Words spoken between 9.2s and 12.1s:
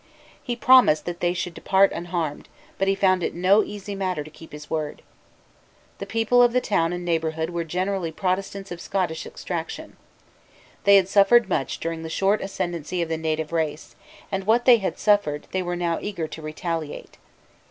extraction. They had suffered much during the